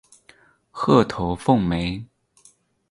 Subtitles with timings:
[0.71, 2.05] 褐头凤鹛。